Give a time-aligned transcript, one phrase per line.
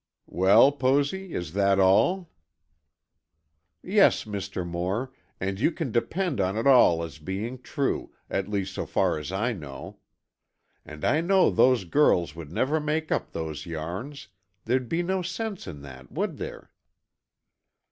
[0.25, 2.31] '""Well, Posy, is that all?"
[3.83, 4.65] "Yes, Mr.
[4.65, 9.19] Moore, and you can depend on it all as being true, at least so far
[9.19, 9.99] as I know.
[10.83, 14.29] And I know those girls would never make up those yarns,
[14.65, 16.71] there'd be no sense in that, would there?"